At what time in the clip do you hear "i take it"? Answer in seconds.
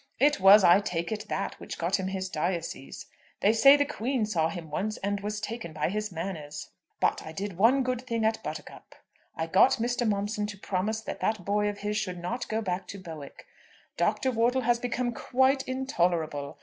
0.63-1.27